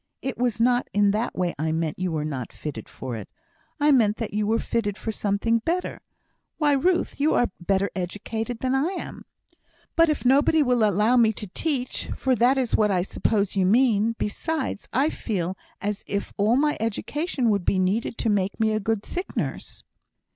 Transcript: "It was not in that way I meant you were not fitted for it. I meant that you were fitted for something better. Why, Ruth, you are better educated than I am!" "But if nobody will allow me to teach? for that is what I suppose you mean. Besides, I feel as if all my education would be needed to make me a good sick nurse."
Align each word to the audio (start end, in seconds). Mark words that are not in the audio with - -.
"It 0.23 0.35
was 0.35 0.59
not 0.59 0.87
in 0.95 1.11
that 1.11 1.35
way 1.35 1.53
I 1.59 1.71
meant 1.71 1.99
you 1.99 2.11
were 2.11 2.25
not 2.25 2.51
fitted 2.51 2.89
for 2.89 3.15
it. 3.15 3.29
I 3.79 3.91
meant 3.91 4.15
that 4.17 4.33
you 4.33 4.47
were 4.47 4.57
fitted 4.57 4.97
for 4.97 5.11
something 5.11 5.59
better. 5.59 6.01
Why, 6.57 6.71
Ruth, 6.73 7.19
you 7.19 7.35
are 7.35 7.51
better 7.59 7.91
educated 7.95 8.61
than 8.61 8.73
I 8.73 8.87
am!" 8.99 9.25
"But 9.95 10.09
if 10.09 10.25
nobody 10.25 10.63
will 10.63 10.83
allow 10.83 11.17
me 11.17 11.31
to 11.33 11.45
teach? 11.45 12.07
for 12.17 12.35
that 12.35 12.57
is 12.57 12.75
what 12.75 12.89
I 12.89 13.03
suppose 13.03 13.55
you 13.55 13.67
mean. 13.67 14.15
Besides, 14.17 14.89
I 14.91 15.11
feel 15.11 15.55
as 15.81 16.03
if 16.07 16.33
all 16.35 16.55
my 16.55 16.77
education 16.79 17.51
would 17.51 17.63
be 17.63 17.77
needed 17.77 18.17
to 18.17 18.29
make 18.31 18.59
me 18.59 18.71
a 18.71 18.79
good 18.79 19.05
sick 19.05 19.37
nurse." 19.37 19.83